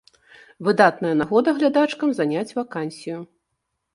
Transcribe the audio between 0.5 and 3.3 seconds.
Выдатная нагода глядачкам заняць вакансію.